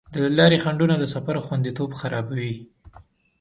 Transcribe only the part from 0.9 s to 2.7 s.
د سفر خوندیتوب خرابوي.